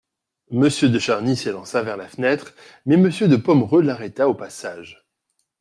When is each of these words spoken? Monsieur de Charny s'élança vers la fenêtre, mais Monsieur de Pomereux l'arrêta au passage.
Monsieur 0.49 0.89
de 0.89 0.97
Charny 0.97 1.35
s'élança 1.35 1.83
vers 1.83 1.95
la 1.95 2.07
fenêtre, 2.07 2.55
mais 2.87 2.97
Monsieur 2.97 3.27
de 3.27 3.35
Pomereux 3.35 3.83
l'arrêta 3.83 4.27
au 4.29 4.33
passage. 4.33 5.05